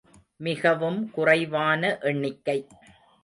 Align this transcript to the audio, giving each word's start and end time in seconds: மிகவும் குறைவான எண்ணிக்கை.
மிகவும் 0.37 1.11
குறைவான 1.11 1.97
எண்ணிக்கை. 2.01 2.57